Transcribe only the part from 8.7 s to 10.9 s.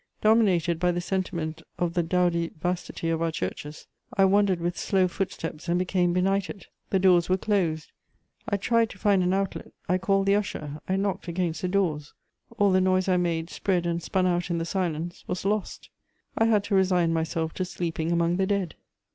to find an outlet; I called the usher,